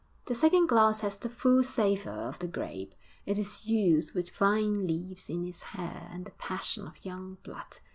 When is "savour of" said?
1.63-2.39